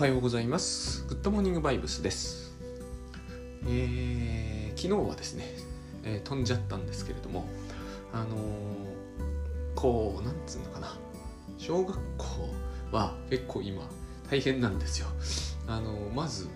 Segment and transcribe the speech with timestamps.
[0.00, 1.04] はようございます。
[1.08, 2.56] グッドモーニングバイブスです。
[3.66, 5.44] えー昨日はですね、
[6.04, 7.44] えー飛んじゃったんですけれども、
[8.10, 8.38] あのー
[9.74, 10.96] こう、なんつうのかな、
[11.58, 12.48] 小学校
[12.92, 13.82] は結構今
[14.30, 15.06] 大変なんですよ。
[15.66, 16.48] あのーまず、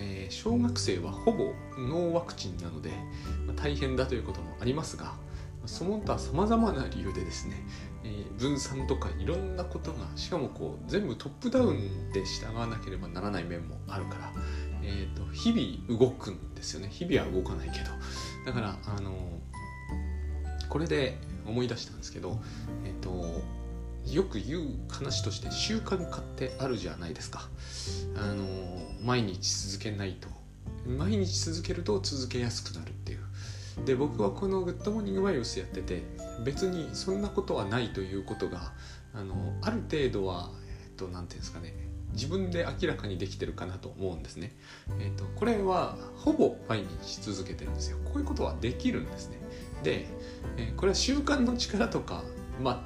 [0.00, 2.90] え小学生はほぼノーワクチンなので、
[3.46, 5.14] まあ大変だということもありますが、
[5.68, 7.56] その他さまざまな理由でですね、
[8.04, 14.32] えー分散とかいろんなことがしかもこう全部トップダウンで従わなければならない面もあるから、
[14.82, 16.88] えー、と日々動くんですよね。
[16.88, 17.90] 日々は動かないけど。
[18.46, 19.12] だからあの
[20.68, 22.40] これで思い出したんですけど、
[22.84, 23.42] えー、と
[24.06, 27.48] よく言う話として習慣化ってあるじゃないですか。
[28.16, 28.44] あの
[29.02, 30.28] 毎日続けないと。
[30.86, 33.27] 毎日続けると続けやすくなるっていう。
[33.84, 36.02] で僕はこの「グッドモーニングバイブス」やってて
[36.44, 38.72] 別にそんなことはないということが
[39.14, 40.50] あのある程度は
[40.84, 44.56] えっと何ていうんですかね自分で明らかにできてるかなと思うんですね。
[44.98, 47.98] えっとこれはほぼ毎日続けてるんですよ。
[48.04, 49.36] こういうことはできるんですね。
[49.82, 50.06] で、
[50.56, 52.24] えこれは習慣の力とか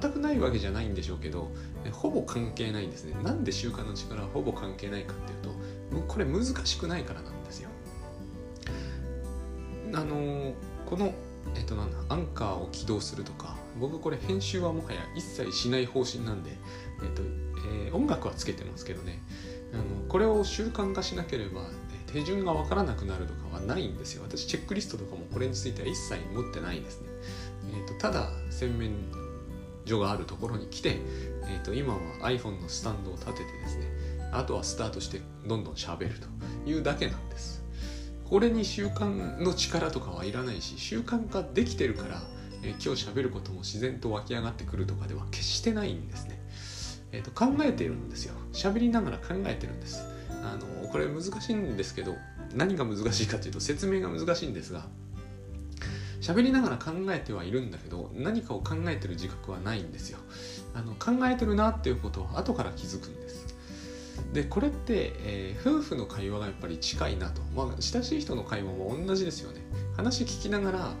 [0.01, 1.51] 全くないわけじゃないんでしょうけど
[1.91, 3.15] ほぼ関係ないんですね。
[3.23, 7.69] なんで習慣の力はほぼ関係ないかっていうとこれ難しくないからなんですよ。
[9.95, 10.53] あの
[10.89, 11.13] この
[11.55, 16.51] えっとなんだアンカーを起動するとか僕これ編集はもはや一切しない方針なんで、
[17.03, 17.21] えっと
[17.75, 19.21] えー音楽はつけてますけどね。
[19.73, 24.23] あのこれを習慣化しなければえー手順がわからなくなるとかはないんですよ。
[24.23, 27.07] 私チェックリストとかもこれについては一切持ってないですね、
[27.73, 28.91] えっとただ洗面
[29.85, 30.97] 所があるところに来て、
[31.49, 33.87] えっと今は iPhone のスタンドを立ててですね
[34.31, 36.27] あとはスタートしてどんどん喋ると
[36.69, 37.62] いうだけなんです。
[38.33, 42.23] これに習慣の力とかはいらないし習慣化できてるから、
[42.63, 46.39] えー今日喋ることも自然と湧き上がってくるとかでは決してないんですね、
[47.11, 48.33] えーと考えてるんですよ。
[48.51, 50.03] 喋りながら考えてるんです。
[50.31, 52.15] あのこれ難しいんですけど
[52.55, 54.87] 何が難しいかというと説明が難しいんですが
[56.19, 60.17] 喋りながら考えてはいるんだけど何かを考えてる自覚はないんですよ。
[60.73, 63.52] あの考えてるなっていうことを後から気づくんです。
[64.33, 69.61] でこれって、えー夫婦の会話がやっぱり近いなと、まあ、親しい人の会話も同じですよね。
[69.95, 70.93] 話聞きながら、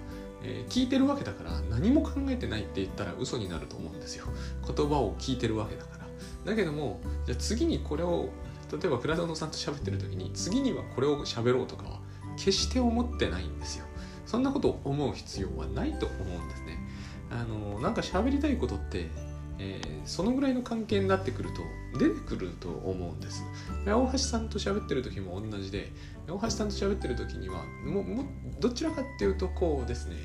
[0.43, 4.25] えー聞いてるわけだから何も考えてないって言ったら嘘になると思うんですよ。
[4.65, 6.03] 言葉を聞いてるわけだから。
[6.45, 8.29] だけどもじゃあ次にこれを
[8.71, 11.99] 例えば倉園さんと喋ってる時に次にはこれを喋ろうとかは
[12.37, 13.85] 決して思ってないんですよ。
[14.25, 16.77] そんなことを思う必要はないと思うんですね。
[17.31, 19.09] あのなんか喋りたいことって
[19.63, 21.61] えーそのぐらいの関係になってくると
[21.97, 23.41] 出てくると思うんです。
[23.85, 25.93] で大橋さんと喋ってる時も同じで
[26.27, 28.25] 大橋さんと喋ってる時にはもも
[28.59, 30.17] どちらかっていうとこうですね。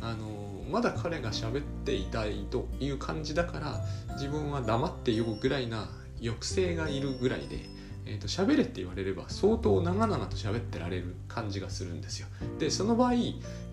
[0.00, 3.84] あのまだ彼が喋っていたいという感じだから
[4.14, 5.88] 自分は黙ってよぐらいな
[6.18, 7.68] 抑制がいるぐらいで、
[8.06, 12.28] えー、と喋れって言われれば相当長々と喋ってられる感じがするんですよ。
[12.58, 13.12] でその場合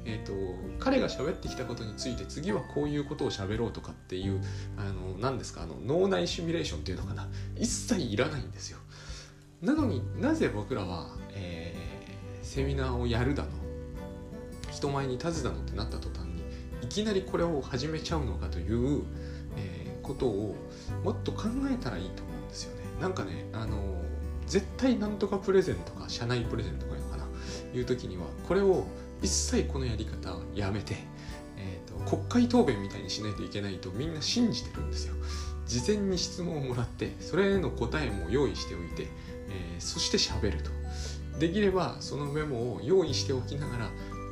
[0.03, 0.34] えー、と
[0.80, 4.42] 彼が喋ってきたことについて次はこういうことを喋ろうとかっていう
[4.75, 7.28] あの何ですかあの脳内シミュレーションっていうのかな。
[7.56, 8.80] 一切いらないんですよ。
[9.62, 11.92] なのになぜ僕らは、えー
[12.42, 13.50] セミナーをやるだの
[14.72, 16.42] 人前に立つだのってなった途端に
[16.81, 19.03] いきなりこれを始めちゃうのかという、
[19.56, 20.56] えーことを
[21.03, 22.81] もっと考えたらいいと思うんですよね。
[23.00, 24.02] なんかねあの
[24.51, 27.23] 絶対なんとかプレゼントか社内プレゼントかいうのかな
[27.73, 28.85] いう時にはこれを
[29.22, 30.95] 一切このやり方はやめて、
[31.56, 35.16] えー、と国会答弁みたいにしないといけないとみんな信じてるんですよ。
[35.66, 39.07] 事前に質問をもらってそれへの答えも用意しておいて、
[39.50, 40.69] えーそして喋ると。
[41.39, 43.89] できればそのメモを用意しておきながら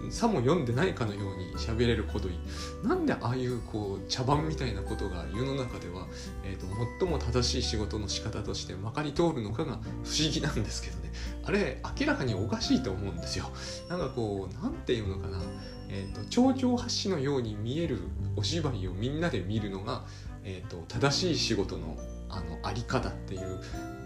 [0.10, 2.40] さも読んでないかのように喋れるほどいい。
[2.88, 6.08] なんでああいうこう茶番みたいなことが世の中では、
[6.44, 6.66] えー、と
[7.00, 11.12] 最も正しい仕事の仕方としてまかり通るのかが不思議なんですけどね。
[11.44, 13.52] あれ明らかにおかしいと思うんですよ。
[13.90, 15.42] なんかこうなんていうのかな、
[15.90, 18.00] えー、と頂上発信のように見える
[18.36, 20.06] お芝居をみんなで見るのが、
[20.44, 21.98] えー、と正しい仕事の
[22.30, 23.60] あのあり方っていう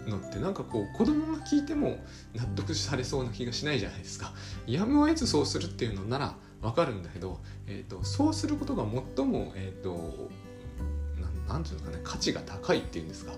[0.06, 1.98] のってなんかこう子供が聞いても
[2.34, 4.32] 納得されそうな気がしないじゃないですか。
[4.66, 8.84] やむを得ずそうするっていうのならわかるんだけど、えー、とそうすることが
[9.16, 10.30] 最も、えー、と
[11.20, 13.32] なんなんていうのかね価値が高いっていうんですか、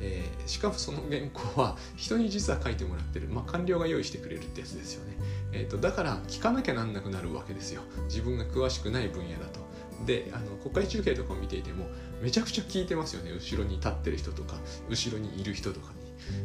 [0.00, 5.16] えーしかもその原稿は人に実は書いてもらってる、まあ、官僚が用意してくれるってやつですよね、
[5.52, 7.82] えー、とだから聞かなきゃなんなくなるわけですよ。
[8.04, 9.60] 自分が詳しくない分野だと。
[10.06, 11.86] であの国会中継とかを見ていても
[12.20, 13.30] めちゃくちゃ聞いてますよね。
[13.30, 14.56] 後ろに立ってる人とか
[14.90, 15.92] 後ろにいる人とか、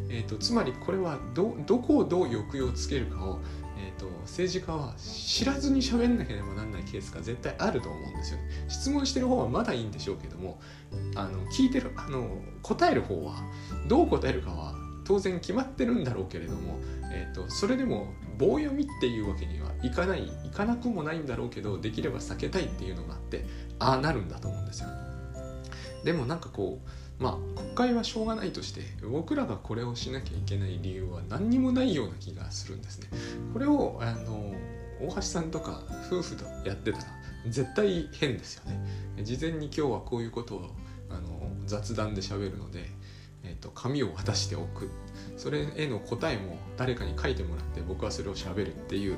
[0.09, 3.39] えー、とつまりこれはどどこをどう抑揚つけるかを、
[3.77, 10.59] えー、と政治家は知らずに喋んなければなんないケースが絶対あると思うんですよね質問してる方はまだいいんでしょうけども
[11.15, 12.27] あの聞いてるあの
[12.61, 13.35] 答える方は
[13.87, 14.73] どう答えるかは
[15.07, 16.79] 当然決まってるんだろうけれども、
[17.13, 23.45] えーと、それでも棒読みっていうわけにはいかないいかなくもないんだろうけどできれば避けたいっていうのがあって
[23.79, 24.89] ああなるんだと思うんですよ。
[26.03, 33.07] でもなんかこうまあ国会はしょうがないとして僕らがこれをしなきゃいけない理由は何にもないような気がするんですね。
[33.53, 34.53] これをあの
[34.99, 37.05] 大橋さんとか夫婦とやってたら
[37.47, 39.23] 絶対変ですよね。
[39.23, 40.75] 事前に今日はこういうことを
[41.09, 42.85] あの雑談で喋るので、
[43.43, 44.89] えーと、紙を渡しておく
[45.37, 49.17] それへの答えも誰かに書いてもらって僕はそれを喋るっていう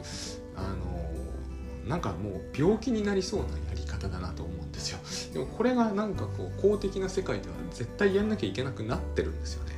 [0.55, 4.99] あのなんかもう病気になりそうなやり方だなと思うですよ。
[5.33, 9.71] でもこれがなんかこう公的な世界では絶対やんなきゃいけなくなってるんですよね。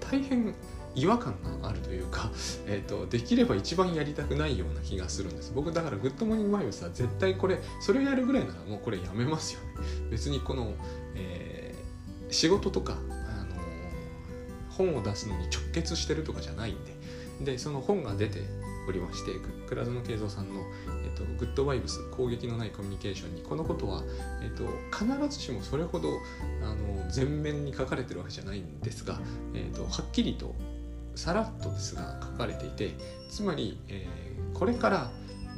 [0.00, 0.54] 大変
[0.94, 2.30] 違和感があるというか、
[2.66, 5.52] えーと、できれば一番やりたくないような気がするんです。
[5.54, 9.66] 僕だからグッドモーニングバイブスは絶対これそれをやるぐらいならもうこれやめますよね。
[10.10, 10.74] 別にこの、
[11.14, 13.56] えー、仕事とか、あの、
[14.70, 16.94] 本を出すのに直結してるとかじゃないんで。
[17.40, 18.42] でその本が出て
[18.88, 19.32] おりまして
[19.68, 24.02] 倉園慶三さんの、ーと「グッドバイブス攻撃のないコミュニケーション」にこのことは、
[24.42, 24.64] えーと、
[24.96, 26.08] 必ずしもそれほど
[26.62, 29.20] あの前面に書かれてるわけじゃないんですが、
[29.54, 30.54] えーとはっきりと
[31.14, 32.94] さらっとですが書かれていて
[33.28, 35.10] つまり、えー、これから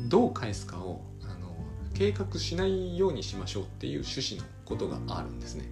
[0.09, 1.57] どう返すかをあの
[1.95, 5.71] 計画しないようにしましょうっていう趣旨のことがあるんですね。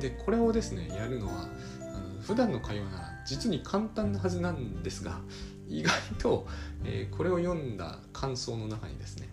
[0.00, 1.48] でこれをですねやるのは
[1.80, 5.20] あの普段の会話なら実に簡単なはずなんですが
[5.68, 6.46] 意外と、
[6.84, 9.28] えー、これを読んだ感想の中にですね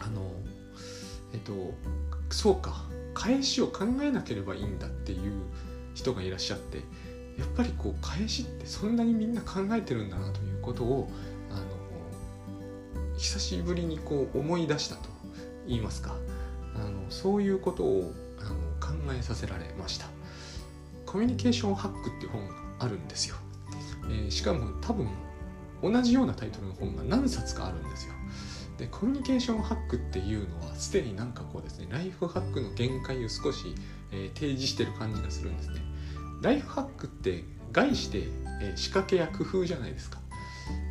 [0.00, 0.32] あの
[1.32, 1.74] えっと
[2.30, 5.32] そうか返しを考えなければいいんだっていう
[5.94, 6.78] 人がいらっしゃって
[7.38, 11.08] やっぱりこう返しってそんなにみんな考えてるんだなということを
[11.50, 11.62] あの
[13.18, 15.08] 久しぶりにこう思い出したと
[15.66, 16.16] 言いますか
[16.74, 20.06] あのそういうことをあの考えさせられました。
[21.12, 23.36] コミュニケーションハックっていう本があるんですよ、
[24.08, 25.08] えー、しかも多分
[25.82, 28.14] 同じようなタイトルの本が何冊かあるんですよ。
[28.78, 33.74] でコミュニケーションハックっていうのはすでになんかこうですねライフハックの限界を少し、
[34.10, 35.80] えー、提示してる感じがするんですね。
[36.42, 38.24] ライフハックって概して、
[38.60, 40.18] え仕掛けや工夫じゃないですか。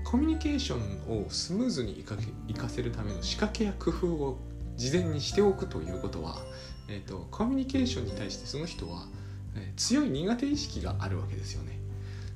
[0.04, 4.40] コミュニケーションをスムーズに活かせるための仕掛けや工夫を
[4.75, 6.38] 事前にしておくということは、
[6.90, 9.06] えーと、コミュニケーションに対してその人は、
[9.56, 11.80] えー、強い苦手意識があるわけですよね、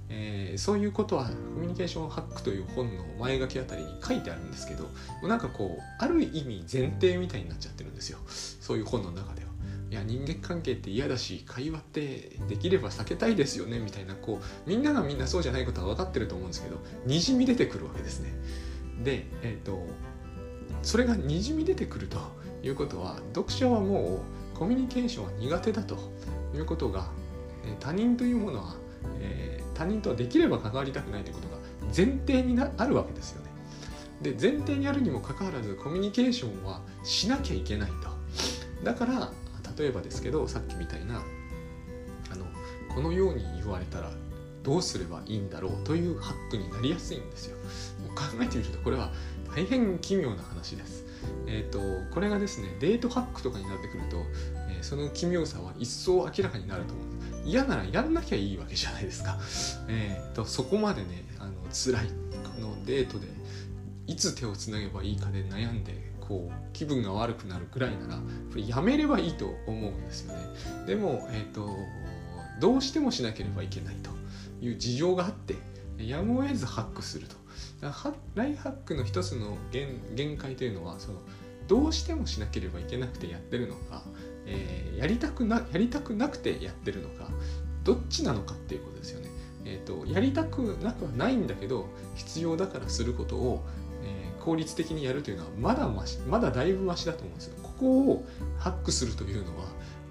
[0.10, 4.90] えー、そういうことはコミュニケーションハックという本の前書きあたりに書いてあるんですけど
[5.28, 8.20] なんかこうある意味前提みたいになっちゃってるんですよ。
[8.28, 9.50] そういう本の中では。
[9.92, 13.80] いや人間関係って嫌だし会話ってできれば避けたいですよね。
[13.80, 18.34] みたいなこうみんながみんなそうじゃないことは分かってると思うんですけどにじみ出てくるわけですね。
[19.04, 19.86] で、えーと、
[20.82, 22.18] それがにじみ出てくると
[22.64, 24.22] いうことは読者はも
[24.56, 25.98] うコミュニケーションは苦手だと
[26.56, 27.10] いうことが、
[27.80, 28.76] 他人というものは、
[29.20, 31.58] えー、他人とはできれば関わりたくないということが
[31.96, 33.52] 前提になあるわけですよね。
[34.22, 38.10] で前提にあるにもかかわらずコミュニケーションはしなきゃいけないと。
[38.84, 39.32] だから
[39.78, 41.22] 例えばですけどさっきみたいな
[42.32, 42.46] あの
[42.94, 44.12] このように言われたら
[44.64, 47.58] どうすればいいんだろうというハックになりやすいんですよ。
[48.16, 49.12] 考えてみるとこれは
[49.56, 51.06] 大変奇妙な話です。
[51.48, 51.80] えーと、
[52.14, 54.18] これがですねデートハックとかになってくると、
[54.70, 57.15] えー、その奇妙さは一層明らかになると思うんです。
[57.46, 59.40] 嫌ならやんなきゃいいわけじゃないですか。
[59.88, 63.28] えーと、そこまでねあの辛いこのデートで
[64.08, 68.20] いつ手をつなげばいいかで悩んでこう気分が悪くなるくらいなら
[68.62, 70.40] やめればいいと思うんですよね
[70.88, 71.70] でも、えーと、
[72.60, 74.10] どうしてもしなければいけないと
[74.64, 75.56] いう事情があって
[75.98, 77.36] やむを得ずハックすると
[78.36, 81.20] ライハックの一つの限限界というのはその
[81.68, 84.04] どうしてもしなければいけなくてやってるのか、
[84.46, 87.30] えー、やりたくなやりたくなくてやってるのか
[87.84, 89.30] どっちなのかっていうことですよね。
[89.66, 93.64] えーとやりたくなくはないんだけど必要だからすることを
[94.06, 97.56] え効率的にやるというのはまだましまだだいぶマシだと思うんですよ。
[97.64, 98.26] ここを
[98.58, 99.66] ハックするというのは、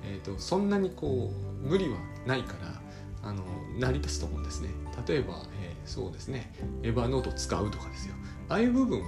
[0.04, 1.32] えーと、そんなにこ
[1.64, 3.42] う無理はないからあの
[3.78, 4.68] 成り立つと思うんですね。
[5.06, 8.14] 例えば、えー、そうですねエヴァノート使うとかですよ。
[8.48, 9.06] ああいう部分は、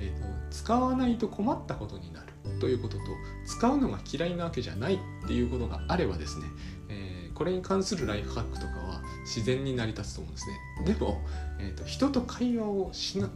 [0.00, 3.04] えーと、使わないと困ったことになるということと
[3.46, 6.46] 使うのが嫌いなわけじゃないっていうことがあればですね、
[6.88, 10.58] えー、これに関するライフハックとかは自然に成り立つと思うんですね。
[10.86, 11.20] でも、
[11.58, 13.28] えーと人と会話をしな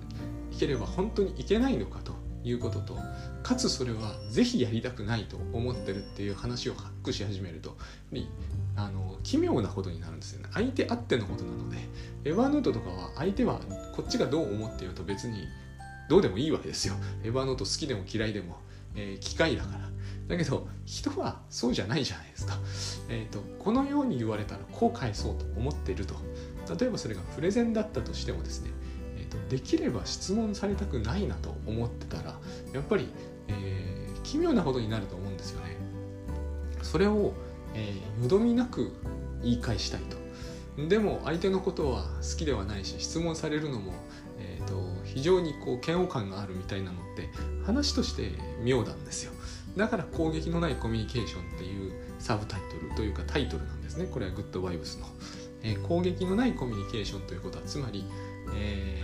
[0.59, 2.13] ければ本当にいけないのかと
[2.45, 2.97] いうことと
[3.43, 7.77] かつそれは是非やりたくないと思ってるっていう話をハックし始めると
[8.77, 10.49] あの奇妙なことになるんですよね。
[10.53, 11.79] 相手あってのことなので
[12.25, 13.61] エヴァノートとかは相手は
[13.95, 15.49] こっちがどう思っていると別に
[16.09, 16.95] どうでもいいわけですよ。
[17.23, 18.57] エヴァノート好きでも嫌いでも、
[18.99, 19.89] えー、機械だから、
[20.27, 22.59] だけど人はそうじゃないじゃないですか、
[23.09, 26.15] えーと、このように言われたらこう返そうと思っていると。
[26.79, 28.71] 例えばそれがプレゼンだったとしてもですね、
[29.17, 32.39] えーと、できれば質問されたくないなと思ってたら
[32.75, 33.09] やっぱり、
[33.49, 35.77] えー、奇妙なことになると思うんですよね。
[36.83, 37.33] それを、
[37.75, 38.93] えー、よどみなく
[39.43, 40.19] 言い返したいと。
[40.89, 43.95] でも相手のことは好きではないし質問されるのも、
[45.15, 47.29] 非常にこう嫌悪感があるみたいなのって
[47.65, 49.33] 話として妙なんですよ。
[49.77, 54.07] だから攻撃のないコミュニケーションっていうサブタイトルというかタイトルなんですね。
[54.07, 55.07] これはグッドバイブスの、
[55.63, 58.05] えー、攻撃のないコミュニケーションということはつまり、
[58.55, 59.03] え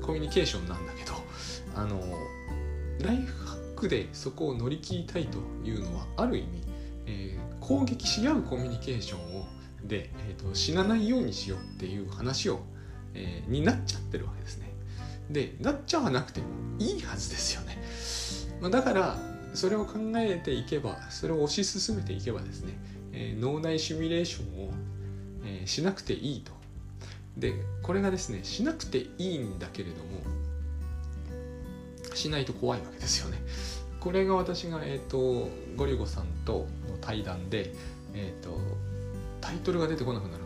[0.00, 1.14] ー、コミュニケーションなんだけど
[1.74, 2.00] あの
[3.00, 6.62] ライフハックでそこを乗り切りたいというのはある意味、
[7.06, 9.46] えー、攻撃し合うコミュニケーションを
[9.86, 12.60] で、えーと、死なないようにしようっていう話を、
[13.16, 14.70] えー、になっちゃってるわけですね。
[15.30, 16.46] でなっちゃわなくても
[16.78, 17.78] いいはずですよね。
[18.60, 19.18] まあ、だから
[19.54, 22.74] それを考えていけばそれを推し進めていけばですね、
[23.12, 24.70] えー、脳内シミュレーションを、
[25.44, 26.52] えー、しなくていいと。
[27.36, 30.20] でこれがですねしなくていいんだけれども
[32.14, 33.38] しないと怖いわけですよね。
[34.00, 37.74] これが私が、えーと、ゴリゴさんとの対談で、
[38.14, 38.56] えーと、
[39.40, 40.45] タイトルが出てこなくなる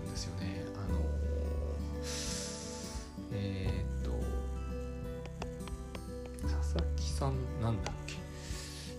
[6.42, 8.16] 佐々木さんなんだっけ？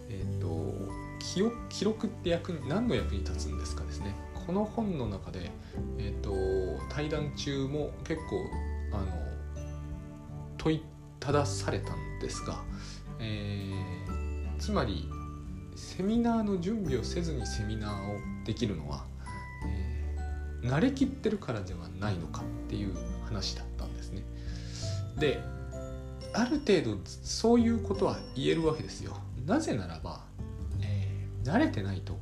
[0.10, 0.74] えっ、ー、と
[1.19, 4.15] 記記録って役に何の役に立つんですかですね。
[4.45, 5.51] この本の中で、
[5.98, 8.45] えーと、と対談中も結構
[8.93, 9.05] あの
[10.57, 10.83] 問い
[11.19, 12.63] ただされたんですが、
[13.19, 14.21] えー
[14.62, 15.10] つまり
[15.75, 19.05] セミナーの準備をせずにセミナーをできるのは、
[19.67, 22.95] えー、慣れきってるからではないのかっていう
[23.25, 24.21] 話だったんですね。
[25.17, 25.41] で
[26.34, 29.18] ある程度そういうことは言えるわけですよ。
[29.46, 30.22] なぜならば、
[30.82, 32.18] えー、慣れてないと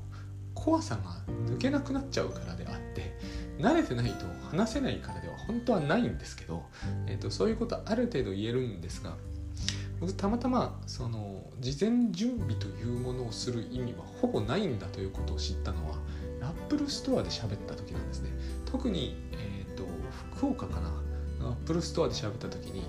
[0.53, 3.17] 怖さが抜けなくなっちゃうからであって
[3.59, 6.63] 慣れてないと話せないからでは本当はないんですけど、
[7.07, 9.15] えーと、そういうことある程度言えるんですが
[9.99, 15.97] 僕たまたまその事前準備というものをする意味はほぼないんだということを知ったのは
[16.41, 18.29] Apple ストアで喋った時なんですね
[18.65, 19.85] 特に、えーと、
[20.35, 20.89] 福岡かな
[21.51, 22.83] ？Apple ストアで喋った時に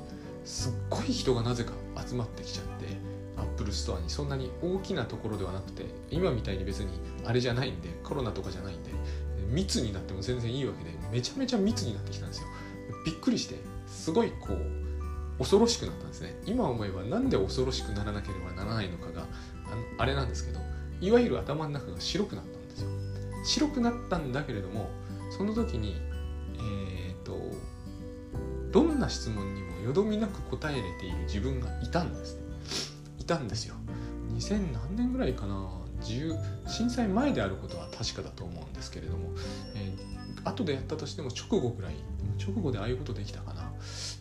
[0.50, 1.72] すっごい人がなぜか
[2.04, 2.86] 集まってきちゃって
[3.36, 6.88] Apple ストアにそんなに大きなところではなくて今みたいに別に
[7.24, 8.90] あれじゃないんでコロナとかじゃないんで
[9.48, 12.48] 密になっても全然いいわけでめちゃめちゃ密になってきたんですよ。
[13.06, 13.54] びっくりして
[13.86, 16.34] すごいこう恐ろしくなったんですね。
[16.44, 19.26] 今思えば何で恐ろしくならなければならないのかが
[19.98, 20.58] あれなんですけど
[21.00, 22.88] いわゆる頭の中が白くなったんですよ。
[23.44, 24.90] 白くなったんだけれども
[25.30, 25.94] その時に、
[29.00, 32.42] んな質問にもよどみなく答えれている自分がいたんですね。
[33.18, 33.74] いたんですよ。
[34.34, 35.70] 2000何年ぐらいかな。
[36.66, 39.30] 震災前であることは確かだと思うんですけれども、
[39.74, 41.94] えー、後でやったとしても直後ぐらい。
[42.38, 43.62] 直後でああいうことできたかな。
[43.62, 43.70] ま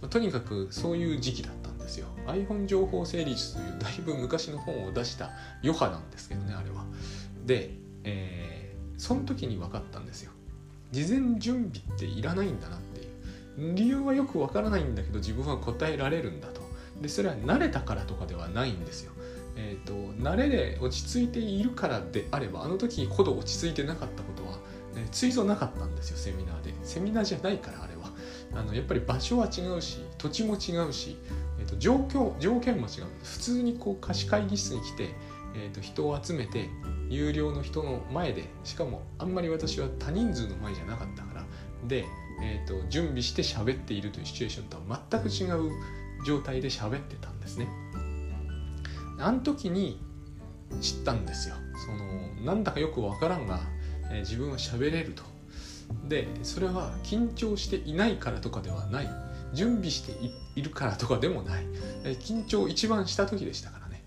[0.03, 2.07] あ、とにかくそういう時期だったんですよ。
[2.27, 5.31] iPhone 情報整理術というだいぶ昔の本を出した
[5.63, 6.85] 余波なんですけどねあれは。
[7.45, 7.71] で、
[8.03, 10.31] えー、その時に分かったんですよ。
[10.91, 12.77] 事前準備っていらないんだな。
[12.77, 12.88] って
[13.75, 16.61] 理由はよく分からないんだけど自分は答えられるんだと。
[17.01, 19.13] でそれは慣れたからとかではないんですよ。
[19.55, 24.57] えーと、慣れで落ち着いているからであればあの時ほど落ち着いてなかったことは、
[24.95, 26.73] えー、ついぞなかったんですよセミナーで。
[26.83, 28.11] セミナーじゃないからあれは。
[28.53, 31.17] あのやっぱり場所は違うし土地も違うし、
[31.59, 35.09] えーと、状況条件も違う普通にこう貸し会議室に来て、
[35.55, 36.69] えーと、人を集めて
[37.09, 41.45] 有料の人の前でしかもあんまり私は多人数の前じゃなかったから。
[41.87, 42.05] で、
[42.41, 45.71] えーと、準備して喋っているというシチュエーションとは全く違う
[46.25, 47.67] 状態で喋ってたんですね。
[49.19, 49.99] あの時に
[50.81, 51.55] 知ったんですよ。
[51.85, 53.59] そのなんだかよくわからんが、
[54.11, 55.23] えー、自分は喋れると。
[56.07, 59.09] でそれは緊張していないからとかではない
[59.53, 60.13] 準備して
[60.55, 61.65] いるからとかでもない
[62.03, 64.03] え緊張一番した時でしたからね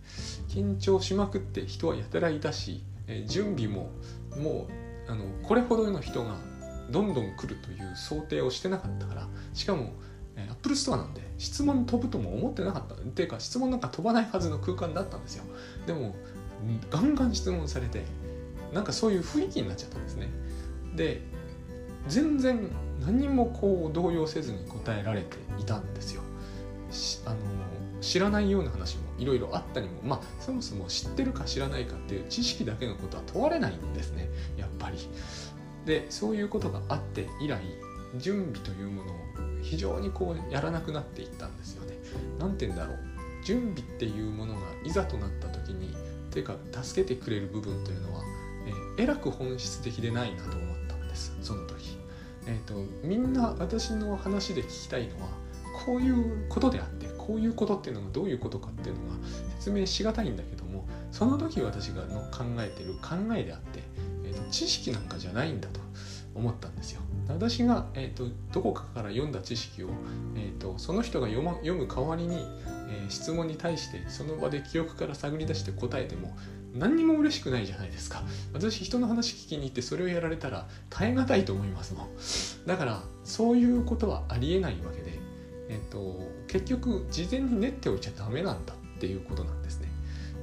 [0.48, 3.90] 緊張しまくって人はやたらいたしえ準備も
[4.36, 4.68] も
[5.08, 6.36] うあのこれほどの人が
[6.90, 9.92] どんどん来るという想定をしてなかったからしかも
[10.36, 15.44] アップルストアなんで質問飛ぶとも思ってなかったっていうか質問なんか飛ばないはずの空間だったんですよ
[15.86, 16.14] でも
[16.90, 18.04] ガンガン質問されて
[18.72, 20.28] なんかそういう雰囲気になっちゃったんですね
[20.94, 21.20] で
[22.08, 22.68] 全然
[23.00, 26.22] 何もこう動揺せずに答えられていたんですよ。
[27.26, 27.36] あの
[28.00, 34.98] 知らないような話もいろいろあったりもまあそもそも知ってるか知らないかっていう知識だけのことは問われないんですねやっぱり。
[35.86, 37.60] でそういうことがあって以来
[38.16, 39.16] 準備というものを
[39.62, 41.96] 非常にこうやらなくなっていったんですよね。
[42.38, 42.98] 何て言うんだろう
[43.44, 45.94] 準備っていうものがいざとなった時に
[46.32, 48.22] ていうか助けてくれる部分というのは、
[48.98, 51.98] え、えらく本質的でないなと思ったんですその時。
[52.46, 52.74] えーと、
[53.06, 55.28] みんな私の話で聞きたいのは
[55.86, 59.16] こういうことであってこういうことっていうのがどういうことかっていうのが
[59.60, 63.81] 説明しがたいんだけどもその時私がの考えてる考えであって、
[64.52, 65.80] 知識なんかじゃないんだと
[66.34, 67.00] 思ったんですよ。
[67.28, 69.88] 私が、えーと、どこかから読んだ知識を、
[70.36, 72.36] えー、とその人が読,、ま、読む代わりに、
[72.88, 76.36] えー、質問に対してその場で記憶から探り出して答えても
[76.74, 78.22] 何にも嬉しくないじゃないですか。
[78.52, 82.08] 私人の話聞きに行ってそれをやられたら耐え難いと思いますもん。
[82.66, 85.18] だからそういうことはありえないわけで、
[85.68, 86.18] えーと、
[86.48, 89.88] 結局事前に練っておいちゃダメなんだっていうことなんですね。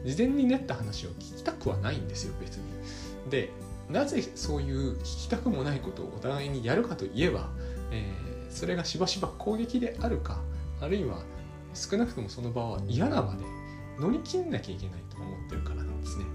[0.06, 2.64] 事前に練った話を聞きたくはないんですよ別に。
[3.30, 3.50] で
[3.90, 7.50] なぜそういう聞きたくもないことをお互いにやるかといえば、
[7.92, 10.42] えー、それがしばしば攻撃であるか
[10.80, 11.24] あるいは
[11.74, 13.44] 少なくともその場は嫌な場で
[14.00, 16.26] 乗り切んなきゃいけないと思ってるからなんですね。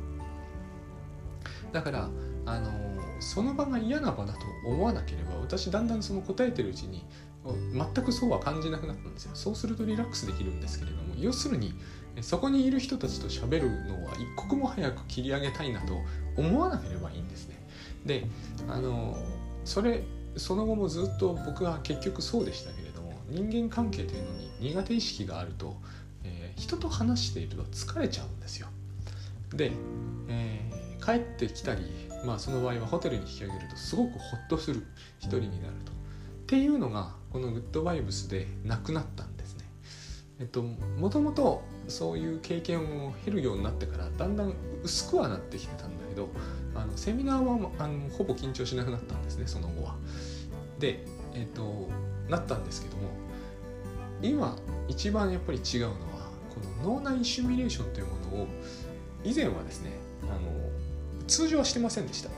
[1.72, 2.08] だから
[2.46, 2.70] あの
[3.20, 7.04] その場が嫌な場だと思わなければ私だんだんその答えてるうちに
[7.72, 9.30] 全くそうは感じなくなったんですよ。
[9.34, 11.74] そうするとリラックスできるんですけれども要するに
[12.22, 15.94] そこにいる人たちと喋るのは一刻も早く切り上げたいなと
[16.36, 17.56] 思わなければいいんですね
[18.06, 18.26] で
[18.68, 19.16] あの
[19.64, 20.02] それ
[20.36, 25.76] その後もずっと僕は結局そうでしたけれども人間関係というのに苦手意識があると
[26.24, 28.68] え人と話していると疲れちゃうんですよ。
[29.52, 29.72] で、
[30.28, 31.82] えー、帰ってきたり、
[32.24, 34.84] まあ、その場合はホテルに引き上げるとすごくホッとする
[35.18, 35.92] 一人になると。
[35.92, 35.94] っ
[36.46, 39.64] ていうのがこのグッドバイブスでなくなったんですね。
[40.40, 46.28] えっと、もともとそういう経験を経るようになってからだんだん薄くはなってきてたんだけど
[46.74, 49.96] あのセミナーはあのほぼ緊張しなくなったんですねその後は。
[50.78, 51.88] で、えっと、
[52.28, 53.02] なったんですけども
[54.22, 54.56] 今
[54.88, 55.94] 一番やっぱり違うのは
[56.50, 58.46] この脳内シミュレーションというものを
[59.22, 59.90] 以前はですね
[60.22, 60.40] あの
[61.26, 62.30] 通常はしてませんでした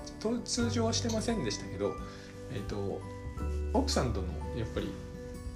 [0.44, 1.94] 通常はしてませんでしたけど、
[2.52, 3.00] えーと、
[3.72, 4.88] 奥さんとのやっぱり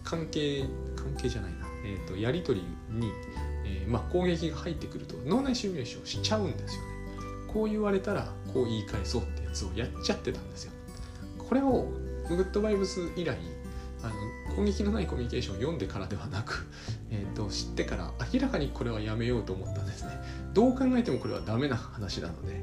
[0.04, 0.64] 関係
[0.96, 3.12] 関係じゃないな、えーと、やり取りに、
[3.64, 6.88] えー、まあ、攻撃が入ってくると脳内シミュレーションしちゃうんですよね。
[7.48, 10.72] こう言われたらこう言い返そうってやつをやっちゃってたんですよ。
[11.38, 11.88] これを
[12.28, 13.36] グッドバイブス以来
[14.02, 14.14] あの
[14.56, 16.66] 攻撃のないコミュニケーションを読んでからではなく、
[17.10, 20.10] えーと、知ってから明らかにこれはやめようと思ったんですね。
[20.54, 22.62] どう考えてもこれはダメな話なので、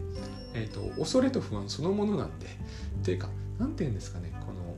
[0.53, 2.49] えーと、恐れと不安そのものなんでっ
[3.03, 4.75] ていうか何て言うんですかねこの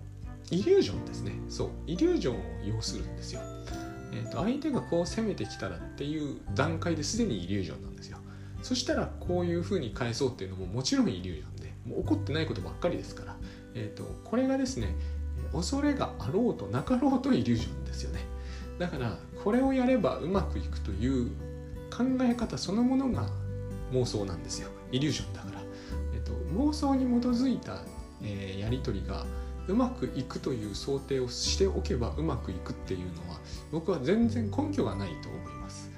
[0.51, 1.33] イリュージョンですね。
[1.49, 3.41] そうイリュージョンを要するんですよ、
[4.11, 8.17] えーと、相手がこう攻めてきたらっていう段階ですでにイリュージョンなんですよ。
[8.61, 13.35] そしたらこういうふうに返そうっていうのももちろんイリュージョンでもう起こってないことばっかりですから、
[13.73, 14.95] えー、とこれがですね
[15.53, 18.19] 恐れがあろうとなかろうとイリュージョンですよね。
[18.77, 21.31] だからこれをやればうまくいくという
[21.89, 23.29] 考え方そのものが
[23.91, 24.69] 妄想なんですよ。
[24.91, 25.61] イリュージョンだから、
[26.13, 27.83] えっと、妄想に基づいた、
[28.21, 29.25] えー、やり取りが
[29.69, 33.39] うまくいくという想定をしておけばうまくいくっていうのは
[33.71, 35.91] 僕は全然根拠がないと思います、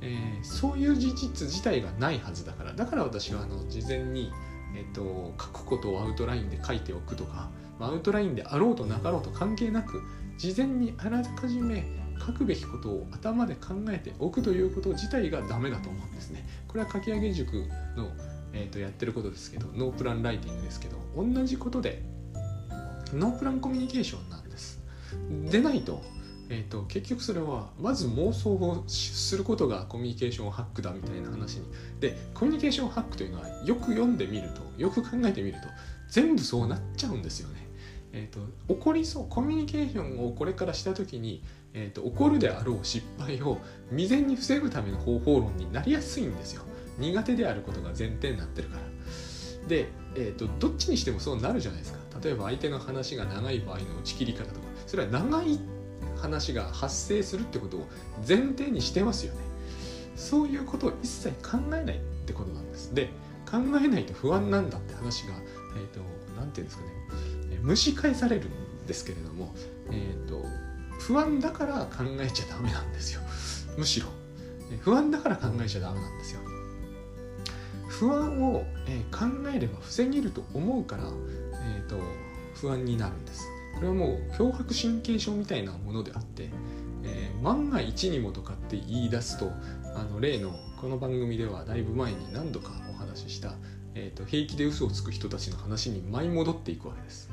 [0.00, 4.32] えー、そういう事実自体がないはずだからだから私はあの事前に、
[4.74, 10.02] えっと、書くことをアウトラインで書いておくとかアウトラインであろうとなかろうと関係なく
[10.38, 11.84] 事前にあらかじめ
[12.20, 16.46] 書くべきことを頭で考えておくということ自体がダメだと思うんですね。
[16.68, 18.10] これは書き上げ塾の、
[18.52, 22.02] えーと、やってることですけどノープランライティングですけど同じことで
[23.14, 24.80] ノープランコミュニケーションなんです。
[25.50, 26.02] でないと,、
[26.48, 31.66] えーと、結局それはまず妄想をすることがコミュニケーションハックだみたいな話に
[32.00, 35.68] でコミュニケーションハックというのはよく読んでみるとよく考えてみると
[36.08, 37.68] 全部そうなっちゃうんですよね。
[38.12, 41.44] えーと、起こりそうコミュニケーションをこれからした時に、
[41.74, 43.58] えーと、起こるであろう失敗を
[43.90, 46.62] 未然に防ぐための方法論になりやすいんですよ
[46.98, 48.82] 苦手であることが前提になってるから
[49.68, 55.58] で、えーと、どっちにしてもそうなるじゃないですか例えば相手の話が長い場合の打ち切り方とかそれは長い
[56.16, 57.88] 話が発生するってことを
[58.26, 59.40] 前提にしてますよね。
[60.16, 62.94] そういうことを一切考えないってことなんです。
[62.94, 63.08] で
[63.50, 65.34] 考えないと不安なんだって話が
[65.76, 66.00] え、ー、と
[66.36, 66.90] 何て言うんですかね。
[67.66, 69.54] 蒸し返されるんですけれども、
[69.90, 70.44] えーと、
[70.98, 73.20] 不安だから考えちゃダメなんですよ。
[73.76, 74.08] むしろ。
[74.80, 76.40] 不安だから考えちゃダメなんですよ。
[77.88, 81.04] 不安を、えー、考えれば防げると思うから、
[81.76, 81.96] えーと、
[82.54, 83.46] 不安になるんです。
[83.74, 86.50] これはもう脅迫神経症みたいなものであって、
[87.04, 89.50] えー、万が一にもとかって言い出すと
[89.94, 93.54] あの例のこの番組ではだいぶ前に何度かお話しした、
[93.94, 97.30] えーと平気で嘘をつく人たちの話に舞い戻っていくわけです。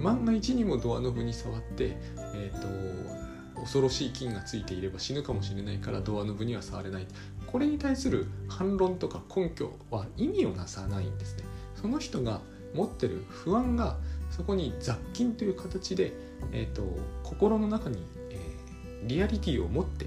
[0.00, 1.96] 万が一にもドアノブに触って、
[2.34, 7.06] えーと、恐ろしい菌がついていれば死ぬかもしれないからドアノブには触れない。
[7.46, 11.44] これに対する反論とか根拠は意味をなさないんですね。
[11.74, 12.40] その人が
[12.74, 13.96] 持ってる不安が
[14.30, 16.12] そこに雑菌という形で、
[16.52, 16.82] えーと、
[17.22, 17.98] 心の中に、
[18.30, 20.06] えー、リアリティを持って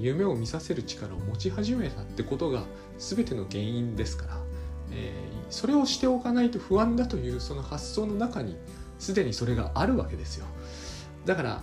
[0.00, 2.64] 夢を見させる力を持ち始めたってことが
[2.98, 4.38] 全ての原因ですから、
[4.92, 8.56] えー、それをしておかないと不安だというその発想の中に
[8.98, 10.46] すでにそれがあるわけですよ。
[11.24, 11.62] だから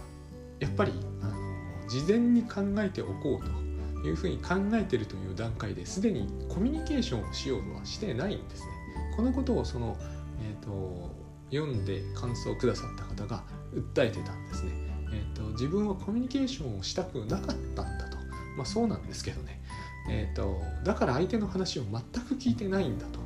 [0.60, 0.92] やっぱり
[1.22, 8.68] あの事前に考えておこうというふうに考えてるという段階ですでにコミュニケーションをしようとはしてないんですね。
[9.16, 9.98] このことをその、
[10.44, 14.72] えーと読んで感想をくださった方が訴えてたんですね。
[15.14, 18.18] えーと、自分はコミュニケーションをしたくなかったんだと。
[18.58, 19.62] まあそうなんですけどね。
[20.10, 23.20] えーと、だから相手の話を全く聞いてないんだと。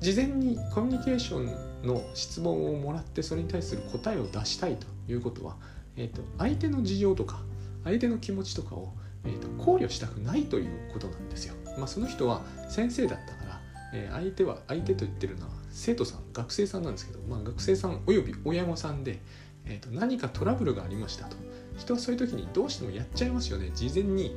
[0.00, 5.56] 事前にコミュニケーションの質問をもらってそれに対する答えを出したいということは、
[5.96, 7.40] えーと、相手の事情とか
[7.84, 8.92] 相手の気持ちとかを、
[9.24, 11.54] えー、と考慮したくないということなんですよ。
[11.78, 13.60] まあ、その人は先生だったから、
[13.94, 19.20] えー、相手は相手と言ってるのは生徒さん学生さんなんですけど、まあ、学生さんおよび親御さんで、
[19.66, 21.36] えー、と何かトラブルがありましたと。
[21.76, 23.70] 人はそういう時にどうしてもやっちゃいますよね。
[23.74, 24.36] 事前に、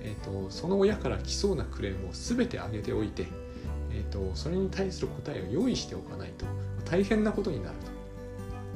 [0.00, 3.26] えーと、その親から来そうなクレームを全て挙げておいて、
[3.90, 6.46] えーと、それに対する答えを用意しておかないと
[6.90, 7.76] 大変なことになる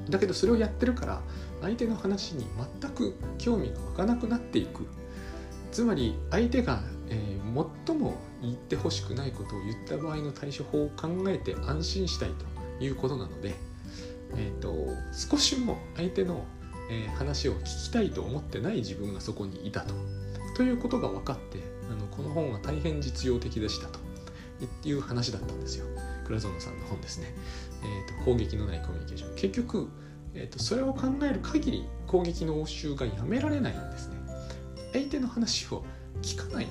[0.04, 0.12] と。
[0.12, 1.22] だけどそれをやってるから
[1.62, 2.46] 相手の話に
[2.80, 4.87] 全く興味が湧かなくなっていく。
[5.72, 13.55] つまり相手がえー、最も言ってほしくないことを言った場合の対処法を考えて安心したいということなので、
[14.35, 14.75] えーと、
[15.12, 16.44] 少しも相手の、
[16.90, 19.94] えー、話を聞きたいと思ってない自分がそこにいたと。
[20.57, 23.99] ということが分かってあのこの本は大変実用的でしたと
[24.85, 25.87] いう話だったんですよ。
[26.25, 27.35] 倉園さんの本ですね。
[27.83, 29.35] えーと、攻撃のないコミュニケーション。
[29.37, 29.88] 結局、
[30.35, 34.16] えーとそれを考える限り攻撃の応酬がやめられないんですね。
[34.92, 35.85] 相手の話を
[36.22, 36.66] 聞かない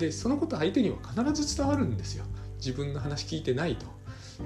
[0.00, 2.24] でそのこと相手には必ず伝わるんですよ。
[2.56, 3.86] 自分の話聞いてないと,、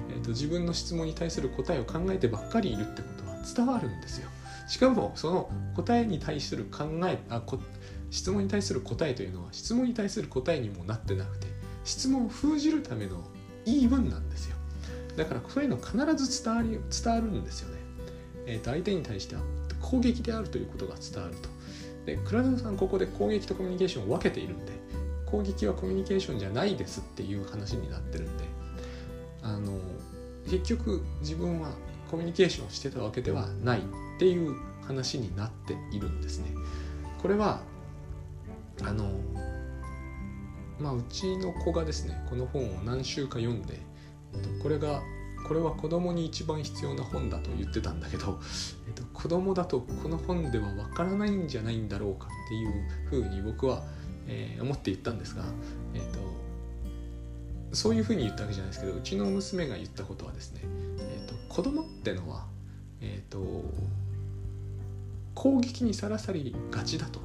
[0.09, 4.29] えーと、自分の質問に対する答えを考えてばっかりいるってことは伝わるんですよ。
[4.67, 7.59] しかもその答えに対する考えあこ
[8.11, 11.47] 質問に対する答えというのは質問に対する答えにもなってなくて
[11.83, 13.23] 質問を封じるための
[13.65, 14.55] 言い分なんですよ。
[15.15, 17.77] だからそういうの必ず伝わり伝わるんですよね、
[18.47, 19.41] えー、と相手に対しては
[19.81, 21.49] 攻撃であるということが伝わると。
[22.05, 24.73] で倉田さんここで攻撃とコミュニケーションを分けているんで
[25.25, 28.43] 攻撃はコミュニケーションじゃないですっていう話になってるんで
[29.41, 29.77] あの
[30.49, 31.69] 結局自分は
[32.09, 33.83] コミュニケーションしてたわけではないっ
[34.19, 36.51] ていう話になっているんですね。
[37.21, 37.61] これは
[38.83, 39.09] あの
[40.79, 43.79] まあうちの子がですねこの本を何週か読んで
[44.61, 45.01] これが
[45.47, 48.39] これは子供に一番必要な本だと言ってたんだけど、
[48.87, 53.83] えっと、子供だとこの本ではわからないんじゃないんだろうかっていうふうに僕は
[54.27, 55.43] えー、思って言ったんですが、
[55.93, 56.19] えーと、
[57.73, 60.61] そういうふうに言ったわけじゃないですけどうちの娘が言ったことはですね、
[60.99, 62.45] えーと、子供ってのは、
[63.01, 63.63] えーと、
[65.33, 67.19] 攻撃にさらされがちだと。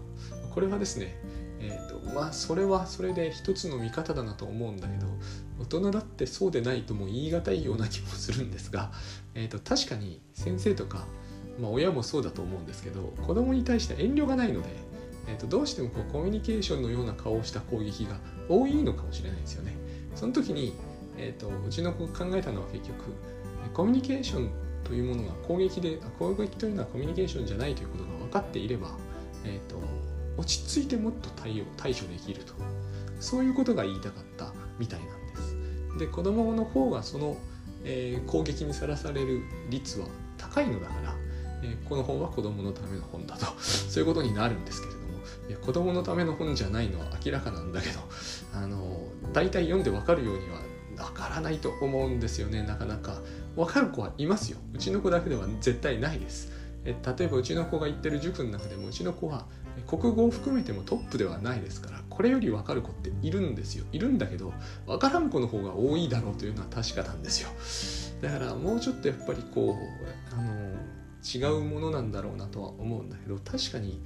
[0.50, 1.16] これはですね
[1.60, 5.06] えーとまあそれはそれで一つの見方だなと思うんだけど
[5.60, 8.90] 大人だってそうでないとも言い難いような気もするんですが、
[9.34, 11.06] えー、と確かに先生とか、
[11.60, 14.68] まあ、親もそうだと思うんですけど子供に対して遠慮がないので
[15.30, 18.16] えーと、どうしてもこうコミュニケーションのような顔をした攻撃が
[18.48, 19.76] 多いのかもしれないですよね。
[20.16, 20.74] その時に、
[21.16, 23.12] えーと、うちの子が考えたのは結局
[23.72, 24.50] コミュニケーション
[24.84, 28.88] というものが攻撃で攻撃というのはコミュニケーションじゃないということが分かっていれば、
[29.44, 29.80] えーと、
[30.36, 32.54] 落ち着いてもっと対応対処できると
[33.20, 35.98] そういうことが言いたかったみたいなんです。
[35.98, 37.36] で子供の方がその、
[37.84, 40.06] えー、攻撃にさらされる率は
[40.38, 41.14] 高いのだから、
[41.62, 44.99] えー、この本は子供のための本だとそういうことになるんですけれど
[45.50, 47.98] いや子供のための本じゃないのは明らかなんだけど
[48.54, 50.60] あの大体読んでわかるようには
[51.04, 52.62] わからないと思うんですよね。
[52.62, 53.20] なかなか。
[53.56, 54.58] わかる子はいますよ。
[54.74, 56.52] うちの子だけでは絶対ないです。
[56.84, 59.46] え例えばうちの子が行ってる塾の中でもうちの子は
[59.86, 63.84] 国語を含めてもトップではないですからこれより分かる子っているんですよ。
[63.92, 64.52] いるんだけど
[64.86, 67.48] 分からん子の方が多いだろうというのは確かなんですよ。
[68.20, 70.76] だからもうちょっとやっぱりこうあの
[71.22, 74.00] 違うものなんだろうなとは思うんだけど確かに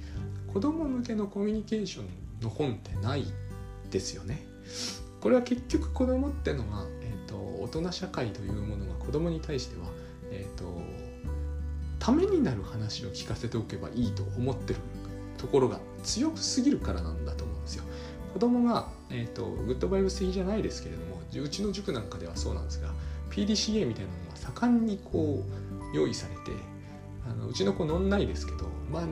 [0.51, 2.05] 子供向けのコミュニケーション
[2.41, 3.25] の本ってない
[3.91, 4.45] ですよね。
[5.21, 9.87] これは結局子供ってのが、えーと、大人社会というものが子供に対しては、
[10.31, 10.65] えーと、
[11.99, 14.79] ためになる話を聞かせておけばいいと思ってる
[15.37, 17.83] ところが強すぎるからなんだと思うんですよ。
[18.33, 22.89] 子供が、えーと、グッドバイブス的じゃないですけれどもうちの塾なんかではそうなんですが
[23.31, 25.43] PDCA みたいなのが盛んにこ
[25.93, 26.74] う用意されて
[27.27, 29.03] あのうちの子乗んないですけどまあ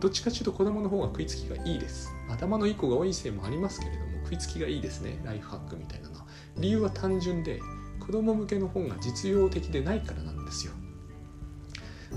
[0.00, 2.12] どっちかというと子供の方が食いつきがいいです。
[2.28, 5.20] 頭のいい子が多いせいもありますけれども食いつきがいいですね。
[5.24, 6.26] ライフハックみたいなのは。
[6.56, 7.60] 理由は単純で
[8.00, 10.72] 子供向けの本が実用的でないからなんですよ。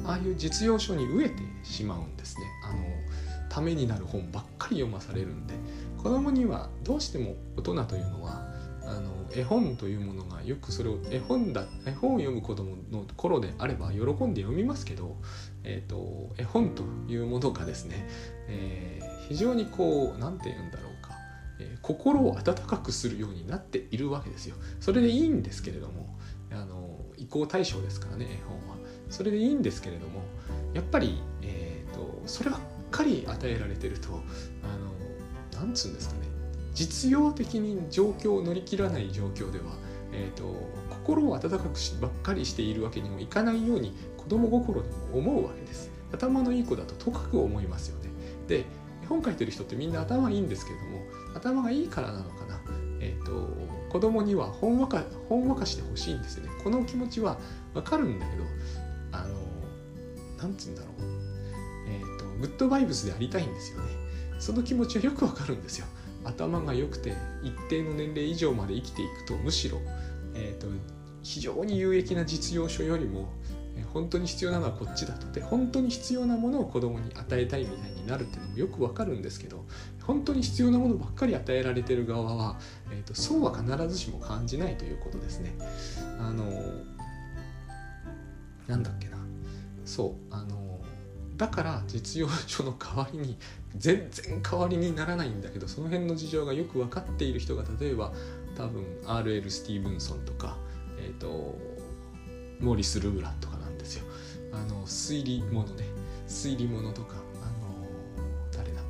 [0.06, 2.46] ああいう実用書に飢えてしまうんですね。
[2.66, 2.84] あの
[3.50, 5.54] ためになる本ばっかり読まされるんで
[5.98, 8.43] 子供にはどうしても大人というのは
[9.36, 15.18] 絵本というものがよくそれを絵本だ絵本を読む子供の頃であれば喜んで読みますけど、
[15.64, 18.08] えーと、絵本というものがですね、
[18.48, 21.16] えー、非常にこう何て言うんだろうか、
[21.60, 24.56] えー、心を温かくするようになっているわけですよ。
[24.80, 26.18] それでいいんですけれども
[26.52, 28.84] あの移行対象ですからね絵本は。
[29.10, 30.22] それでいいんですけれども
[30.74, 34.10] やっぱり、えーと、そればっかり与えられてると
[34.64, 36.33] あのなんつうんですかね
[36.74, 39.66] 実用的に状況を乗り切らない状況では、
[40.12, 40.44] えーと、
[40.90, 45.92] 心を温かくしばっかりしているわけにもいかないように子供心でも思うわけです。
[46.12, 48.10] 頭のいい子だととかく思いますよね。
[48.48, 48.66] で
[49.04, 51.02] 絵本書いてる人ってみんな頭いいんですけれども
[51.36, 52.60] 頭がいいからなのかな。
[53.00, 53.50] えっ、ー、と
[53.90, 56.52] 子供にはほんわかほんわかしてほしいんですよね。
[56.64, 57.38] この気持ちは
[57.74, 58.44] わかるんだけど
[59.12, 59.36] あの
[60.38, 60.92] なんつうんだろう。
[61.90, 63.90] えっ、ー、とグッドバイブスでありたいんですよね。
[64.40, 65.88] その気持ちはよくわかるんですよ。
[66.24, 69.80] 頭が良くて一定の年齢以上まで生きていくとむしろ、
[70.36, 70.68] えーと、
[71.22, 73.30] 非常に有益な実用書よりも
[73.94, 79.66] 本当に必要なのはこっちだとで本当に必要なものを子供に与えたいみたいになるっていうのもよくわかるんですけど
[80.04, 82.60] 本当に必要なものばっかり与えられてる側は、
[82.92, 85.54] えーと、そうは必ずしも感じないということですね。
[86.20, 86.46] あの
[88.68, 89.18] なんだっけな
[89.86, 90.73] そうあの
[91.38, 93.38] だから実用書の代わりに
[93.76, 98.14] 全然代わりにならないんだけどその辺の事情がよく分かっている人が例えば
[98.56, 99.50] 多分 R.L.
[99.50, 100.58] スティーブンソンとか、
[101.00, 101.58] えーと、
[102.60, 104.06] モーリス・ルーランとかなんですよ。
[104.54, 105.86] あの推理ものね
[106.28, 107.88] 推理ものとかあの
[108.52, 108.82] 誰だ？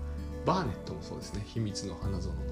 [0.45, 2.43] バーネットもそうですね秘密の花園の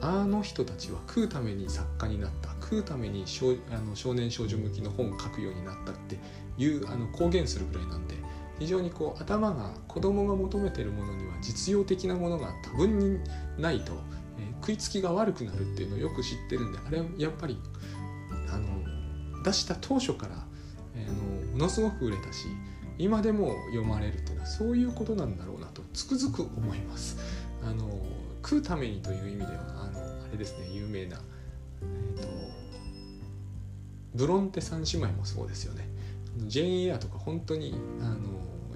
[0.00, 6.18] あの人たちは食うために作家になった食うために少あの少年少女向きの本を書くようになったって
[6.56, 8.14] いうあの公言するぐらいなんで
[8.58, 13.20] 非常にこう頭が子供が求めてるものには実用的なものが多分に
[13.56, 13.92] ないと、
[14.38, 17.58] えー、食いつきが悪くなるっていうのをよく知ってるんであれはやっぱり
[18.52, 20.44] あの出した当初から、
[20.96, 22.46] えー、のものすごく売れたし
[22.98, 27.16] 今でも読まれるっていうのはそういうことなんだろうなとつくづく思います。
[27.62, 27.88] あの
[28.42, 29.50] 食うためにという意味では
[29.84, 31.20] あのあれですね有名な、
[31.82, 32.28] えーと、
[34.14, 35.88] ブロンテ三姉妹もそうですよね。
[36.46, 38.16] ジェーン・エアとか本当にあの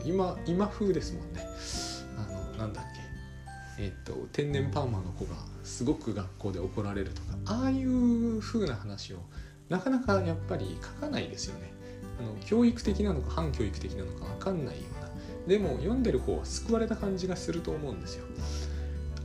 [0.05, 1.46] 今今風ですもんね。
[2.18, 2.85] あのなんだっ
[3.77, 3.83] け。
[3.83, 9.18] えっと天然パーマの子がすごく学校で怒られるとかああいう風な話を
[9.68, 11.72] なかなかやっぱり書かないですよね。
[12.20, 15.11] あの教育的なのか反教育的なのか分かんないような。
[15.46, 18.27] でも読んでる方は救われた感じがすると思うんですよ。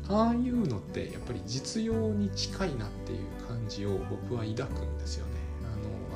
[0.09, 5.36] ああいうのってやっぱり実用に近いなっていう感じを僕は抱くんですよね。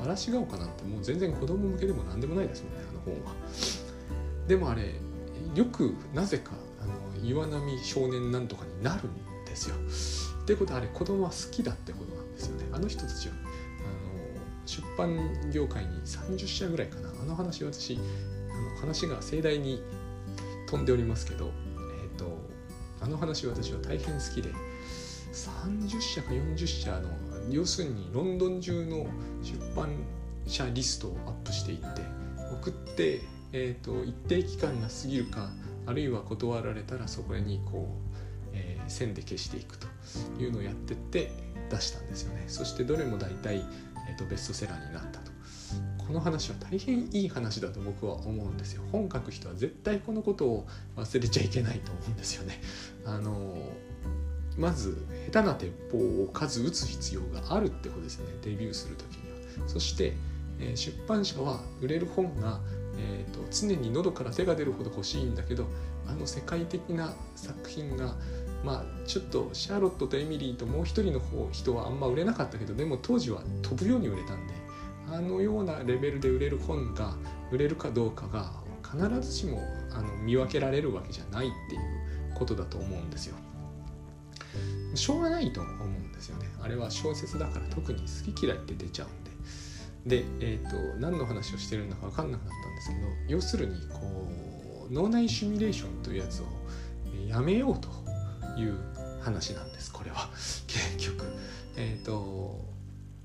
[0.02, 3.32] 嵐が丘なんてもう全然子供向けでも何でもないですもんねあの本は
[4.46, 4.94] でもあれ
[5.54, 9.76] よくなぜかあの岩波少年なんとかになるんですよ。
[10.42, 12.66] ってことはあれ子供は好きだってことなんですよね。
[12.72, 19.82] あの人たちはあの出版業界に30社ぐらいかなあの話私あの話が盛大に
[20.68, 21.52] 飛んでおりますけど、
[22.02, 22.38] えーと、と
[23.02, 24.50] あの話私は大変好きで
[25.32, 27.08] 30社か40社の
[27.50, 29.06] 要するにロンドン中の
[29.42, 29.88] 出版
[30.46, 32.02] 社リストをアップしていって
[32.52, 33.20] 送って
[33.52, 35.50] えーと、一定期間が過ぎるか
[35.86, 39.86] あるいは断られたらそこにこう、えー、線で消していくと
[40.40, 41.30] いうのをやってって
[41.70, 42.44] 出したんですよね。
[42.48, 43.64] そしてどれも大体、
[44.08, 45.32] えーと、ベストセラーになったと。
[46.06, 48.82] この話は大変いい話だと僕は思うんですよ。
[48.90, 52.60] 本書く人は絶対このことを忘れちゃいけないと思うんですよね。
[53.04, 53.56] あの
[54.58, 60.14] まず下手な鉄砲を数打つ必要があるってことですよねデビューする時にはそして、
[60.60, 62.60] え、出版社は売れる本が
[62.98, 65.66] えーと、常に喉から手が出るほど欲しいんだけど
[66.06, 68.14] あの世界的な作品が
[68.64, 74.54] まあちょっとシャーロットとエミリーともう一人の方人はあんま売れなかったけどでも当時は飛ぶように売れたんで
[75.10, 77.14] あのようなレベルで売れる本が
[77.50, 78.52] 売れるかどうかが
[78.84, 79.62] 必ずしも
[79.92, 83.36] あの見分けられるわけじゃないっていうことだと思うんですよ。
[84.94, 86.46] しょうがないと思うんですよね。
[86.60, 90.22] あれは小説だから特に好き嫌いって出ちゃうんで。
[90.22, 94.28] で、えーと、何の話をしてるんだか分かんなくなったんですけど要するにこ
[94.90, 96.46] う脳内シミュレーションというやつを
[97.28, 97.88] やめようと
[98.60, 98.76] いう
[99.22, 100.28] 話なんですこれは
[100.66, 101.24] 結局。
[101.76, 102.60] えーと、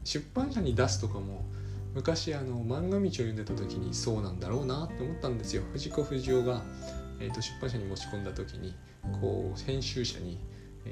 [0.03, 1.45] 出版社に出すとかも
[1.93, 6.61] 昔あの漫画道を読んでた時にそうなんだろうなって思ったんですよ藤子不二雄が、
[7.19, 8.73] えー、と出版社に持ち込んだ時に
[9.19, 10.39] こう編集者に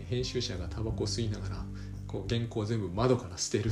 [0.07, 1.65] 編集者がタバコを吸いながら
[2.07, 3.71] こう原稿を全部窓から捨てる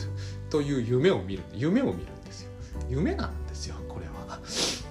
[0.49, 1.43] という夢を見る。
[1.53, 2.51] 夢を見るんですよ。
[2.89, 4.39] 夢なんですよこれは、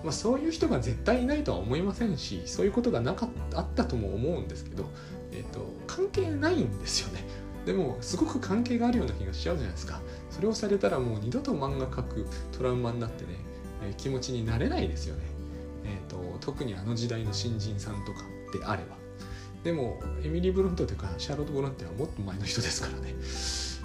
[0.04, 4.84] まあ、そういう人が絶対いないとは思いませんしそういうことがなかったあったとも思うんですけど、
[5.32, 7.24] えーと、関係ないんですよね。
[7.66, 10.00] でもすごく関係があるような気がしちゃうじゃないですか。
[10.30, 13.30] それをされたらもう二度と漫画描くトラウマになってね、
[13.84, 15.22] えー、気持ちになれないですよね、
[15.84, 19.01] えーと、特にあの時代の新人さんとかであれば。
[19.64, 23.14] でもエミリー・ブロントというかシャーロット・ボロンテはもっと前の人ですからね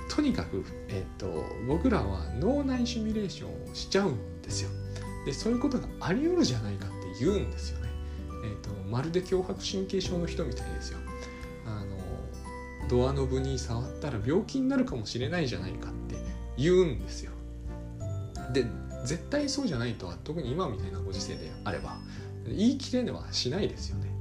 [0.09, 4.69] とにかく、えーと、僕らは脳内シミュレーションをしちゃうんですよ
[5.25, 7.89] でそういうことがあり得るじゃないかって言うんですよね、
[8.43, 10.99] えーとまるで強迫神経症の人みたいですよ
[11.65, 11.97] あの
[12.89, 16.15] ドアノブに触ったら病気になるかもしれないじゃないかって
[16.57, 17.31] 言うんですよ。
[18.53, 18.65] で
[19.03, 21.97] 絶対そうじゃないとは特に今みたいなご時世であれば
[22.45, 24.11] 言い切れではしないですよね。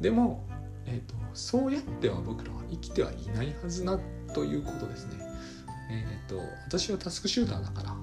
[0.00, 0.44] でも、
[0.86, 3.98] えーと、そうやっては僕らは生きてはいないはずな
[4.34, 5.14] ということですね。
[5.90, 7.98] えーと、私はタスクシューターだからあの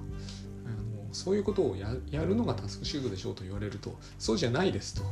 [1.12, 5.02] そういうことをやるのがタスクシュートでしょうと言われるとそうじゃないですと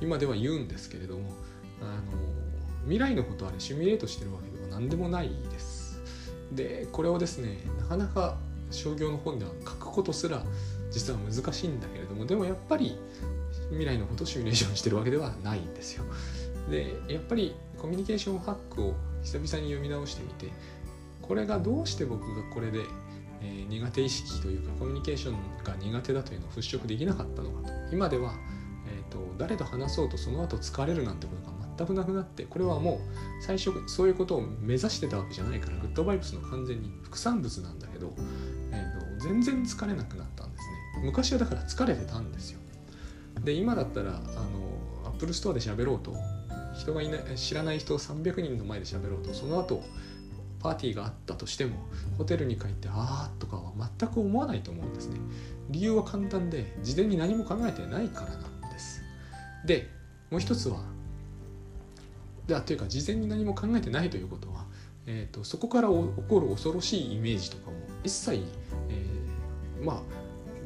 [0.00, 1.32] 今では言うんですけれども
[1.80, 2.00] あの
[2.84, 6.00] 未来のことあれシミュレートしてるわけでは何でもないです。
[6.52, 8.36] でこれをですねなかなか
[8.70, 10.44] 商業の本では書くことすら
[10.90, 12.98] 実は難しいんだけれどもでもやっぱり
[13.70, 16.04] 未来のことをシミュレーションしてるわけではないんですよ。
[16.70, 20.52] でやっぱりコミュニケーションハックを久々に読み直してみて
[21.20, 22.80] これがどうして僕がこれで、
[23.40, 27.72] えー、苦手意識というかコミュニケーションが苦手だというのを払拭できなかったのかと。
[27.92, 28.34] 今では、
[28.86, 33.00] えーと誰と話そうとその後疲れるなんてことが全くなくなってこれはも
[33.40, 38.12] う最初そういうことを目指してたわけじゃないからグッドバイブスの完全に副産物なんだけど、
[38.72, 40.64] えーと、全然疲れなくなったんです
[40.98, 41.04] ね。
[41.04, 42.60] 昔はだから疲れてたんですよ。
[43.42, 44.20] で今だったらあの
[45.04, 46.14] アップルストアで喋ろうと
[46.74, 49.82] 人がいない知らない人を300人の前で喋ろうとその後
[50.62, 51.76] パーティーがあったとしても
[52.16, 55.18] ホテルに帰ってああとかは全く思わないと思うんですね。
[55.70, 59.02] 理由は簡単で事前に何も考えてないからなんです。
[59.66, 59.88] で
[60.30, 60.84] もう一つは
[62.46, 64.64] だというか事前に何も考えてないということは、
[65.06, 65.94] えーと、そこから起
[66.28, 68.42] こる恐ろしいイメージとかも一切、
[68.88, 70.02] えー、まあ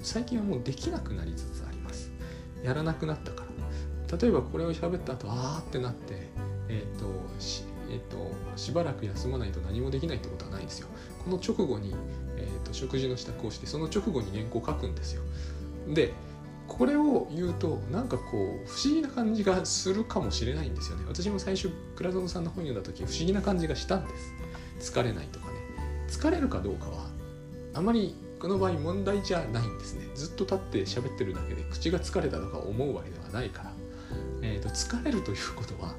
[0.03, 2.11] 最近はもうできなくなりつつあります。
[2.63, 3.46] やらなくなったから。
[4.21, 6.29] 例えばこれを喋った後あーってなって
[6.69, 7.07] えっ、ー、と
[7.39, 10.89] し,、えーと、しばらく休まないと何もできないってことはないんですよ。
[11.25, 11.95] この直後に、
[12.37, 15.23] えーと食事の支度をしてその直後に原稿を書くんですよ。
[15.89, 16.13] で
[16.69, 18.23] これを言うとなんかこ
[18.65, 21.05] う不思議な感じがするかもしれないんですよね。
[21.09, 24.15] 私も最初倉園さんの本読んだ時不思議な感じがしたんで
[24.81, 24.93] す。
[24.93, 25.53] 疲れないとかね。
[26.09, 27.07] 疲れるかどうかは
[27.75, 30.07] あまりこの場合問題じゃないんですね。
[30.15, 33.73] ずっと立って喋ってるだけで口が疲れたとか思うわけではないから、
[34.43, 35.95] えーと、疲れるということは、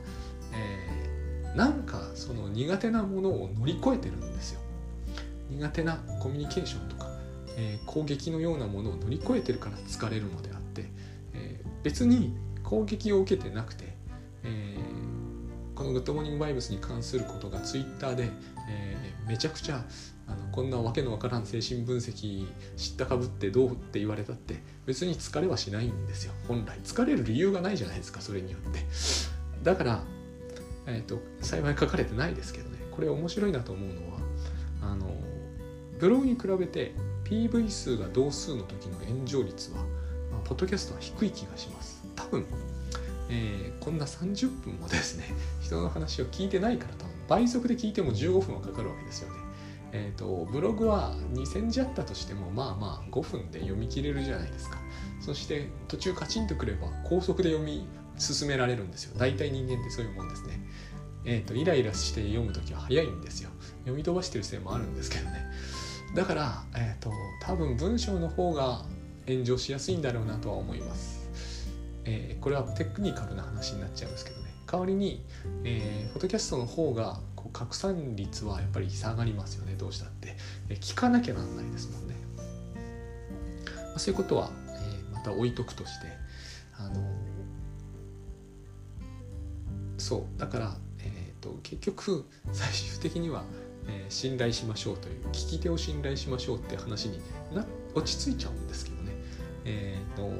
[0.53, 4.61] えー、なんかその苦手なものを乗り越えてるんですよ。
[5.49, 7.09] 苦手なコミュニケーションとか、
[7.57, 10.89] えー、攻撃のようなものを乗り越えてるから疲れるのであって
[11.33, 13.85] え別に攻撃を受けてなくて、
[14.43, 14.77] え、
[15.73, 18.29] このグッドモーニングバイブスに関することがツイッターで、
[18.69, 19.81] えー、めちゃくちゃ
[20.27, 24.55] あのこんなわけのわからん精神分析知ったかぶってどうって言われたって
[24.87, 26.33] 別に疲れはしないんですよ。
[26.47, 26.79] 本来。
[26.83, 28.79] 疲れる理由がないじゃないですかそれによって。
[29.61, 30.03] だから、
[30.87, 32.79] えーと、幸い書かれてないですけどね。
[32.89, 34.17] これ面白いなと思うのは
[34.81, 35.11] あの
[35.99, 39.85] ブログに比べて PV 数が同数の時の炎上率は
[40.43, 42.03] ポッドキャストは低い気がします。
[42.15, 42.43] 多分、
[43.29, 45.25] えー、こんな30分もですね
[45.61, 49.36] 人の話を聞いてないから多分倍速で聞いても15分はかかるわけですよね。
[49.91, 54.77] えーと、ブログは2000字あったとしてもまあまあ5分で読み切れるじゃないですか。
[55.19, 59.17] そして途中カチンとくれば高速で読み進められるんですよ。
[59.17, 60.59] 大体人間ってそういうもんですね。
[61.25, 63.49] えーと、イライラして読む時は早いんですよ。
[63.81, 65.45] 読み飛ばしてるせいもあるんですけどね。
[66.15, 68.85] だから、えーと多分文章の方が
[69.27, 71.29] 炎上しやすいんだろうなとは思います。
[72.05, 74.47] えー、これはテクニカルな話になっちゃうんですけどね。
[74.65, 75.23] 代わりに、
[75.63, 80.35] えー、フォトキャストの方がこう拡散率はやっぱり下がりますよねどうしたって、
[80.69, 82.15] え、聞かなきゃなんないですもんね、
[83.75, 86.07] まあ、そういうことは、えー、また置いとくとして
[86.77, 86.95] あの
[89.97, 93.43] そうだから、えーと、結局最終的には、
[93.87, 97.19] えー、信頼しましょうという聞き手を信頼しましょうって話に
[97.53, 99.11] な落ち着いちゃうんですけどね。
[99.65, 100.31] えーと、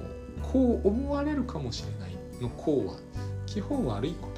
[0.53, 2.99] こう思われるかもしれないのこうは
[3.45, 4.36] 基本悪いこと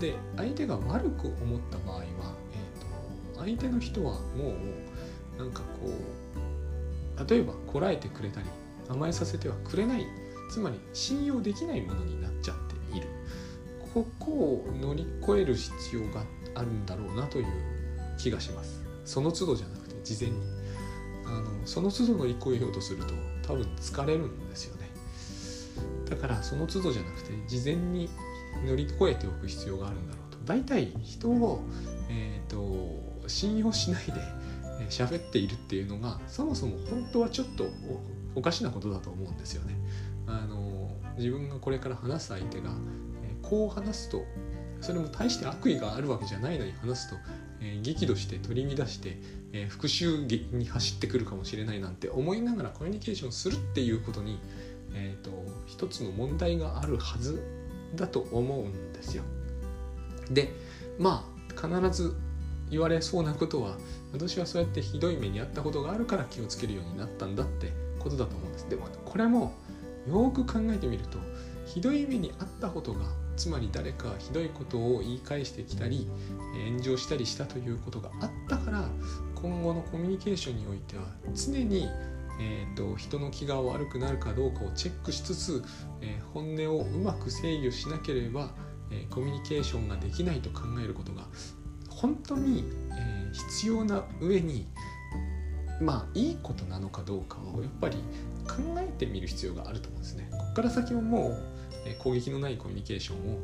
[0.00, 4.54] で相手が悪く思った場合は、えーと、相手の人はも
[5.36, 8.46] うなんかこう例えばこらえてくれたり
[8.88, 10.06] 甘えさせてはくれない
[10.50, 12.56] つまり信用できないものになっちゃっ
[12.90, 13.08] ている。
[13.94, 16.24] ここを乗り越える必要が
[16.56, 17.46] あるんだろうなという
[18.18, 18.82] 気がします。
[19.04, 20.64] その都度じゃなくて事前に。
[21.26, 24.90] あのその都度乗り越えようとすると多分疲れるんですよね。
[26.08, 28.10] だからその都度じゃなくて事前に
[28.66, 31.62] 乗り越えておく必要があるんだろうと大体人を、
[32.10, 34.12] えーと、信用しないで
[34.90, 37.66] 喋っているっていうのがそもそも本当はちょっと
[38.34, 39.74] おかしなことだと思うんですよね。
[40.26, 42.70] あの自分がこれから話す相手が、
[43.22, 44.24] えこう話すと
[44.80, 47.16] それも大して悪意があるわけじゃないのに話すと、
[47.60, 49.16] えー、激怒して取り乱して、
[49.52, 50.26] えー、復讐
[50.56, 54.38] に走ってくるかもしれないなんて思いながらコミュニケーションするっていうことに、
[54.92, 55.30] えーと、
[55.66, 57.42] 一つの問題があるはず
[57.96, 59.22] だと思うんですよ。
[60.30, 60.52] で
[60.98, 62.14] まあ必ず
[62.70, 63.76] 言われそうなことは
[64.12, 68.68] 私はそうやってひどい目に遭ったことがあるから気をつけるようになったんだってことだと思うんです。
[68.68, 69.54] でもこれも
[70.08, 71.18] よく考えてみると
[71.66, 73.00] ひどい目に遭ったことが
[73.36, 76.08] つまり誰かひどいことを言い返してきたり
[76.68, 78.88] 炎上したりしたということがあったから
[79.34, 81.88] 今後のコミュニケーションにおいては常に、
[82.40, 85.64] えーと、人の気が悪くなるかどうかをチェックしつつ、
[86.00, 88.50] えー、本音をうまく制御しなければ、
[88.90, 91.26] えー、コミュニケーションができないと考えることが
[91.88, 94.66] 本当に、えー、必要な上に
[95.80, 97.96] まあいいことなのかどうかをやっぱり
[98.46, 100.28] 考えてみる必要があると思うんですね。
[100.30, 101.54] ここから先はもう
[101.98, 103.42] 攻撃のないコミュニケーションを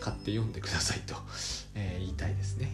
[0.00, 1.14] 買って読んでくださいと
[1.74, 2.70] 言いたいですね。